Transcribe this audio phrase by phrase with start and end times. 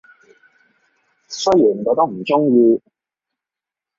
[1.27, 2.81] 雖然我都唔鍾意